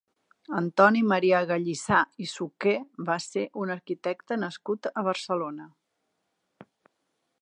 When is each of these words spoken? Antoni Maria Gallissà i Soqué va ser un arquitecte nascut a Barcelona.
Antoni 0.59 1.01
Maria 1.09 1.41
Gallissà 1.51 1.99
i 2.25 2.29
Soqué 2.31 2.73
va 3.09 3.19
ser 3.27 3.45
un 3.65 3.75
arquitecte 3.77 4.39
nascut 4.45 4.91
a 4.95 5.05
Barcelona. 5.11 5.69